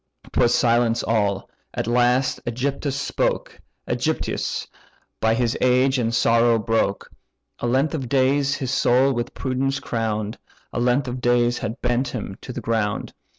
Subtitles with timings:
[0.31, 1.47] 'Twas silence all.
[1.75, 4.65] At last AEgyptius spoke; AEgyptius,
[5.19, 7.11] by his age and sorrow broke;
[7.59, 10.39] A length of days his soul with prudence crown'd,
[10.73, 13.13] A length of days had bent him to the ground.